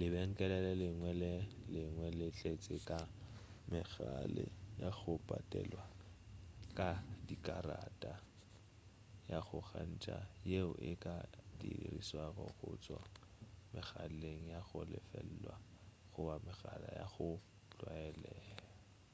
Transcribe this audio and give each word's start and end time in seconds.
lebenkele 0.00 0.56
le 0.66 0.72
lengwe 0.82 1.10
le 1.22 1.32
lengwe 1.74 2.08
le 2.18 2.26
tletše 2.38 2.76
ka 2.88 2.98
megala 3.70 4.44
ya 4.82 4.88
go 4.98 5.12
patelwa 5.28 5.84
ka 6.78 6.88
dikarata 7.26 8.12
ya 9.30 9.38
go 9.46 9.58
gakantša 9.64 10.16
yeo 10.50 10.70
e 10.90 10.92
ka 11.04 11.16
dirišwago 11.60 12.44
go 12.58 12.70
tšwa 12.82 13.00
megaleng 13.74 14.42
ya 14.52 14.60
go 14.68 14.80
lefelwa 14.92 15.54
goba 16.14 16.36
megala 16.46 16.88
ya 16.98 17.06
go 17.14 17.28
tlwaelegwa 17.70 18.68